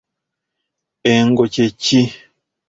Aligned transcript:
Engo 1.13 1.43
kye 1.53 1.67
ki? 1.81 2.01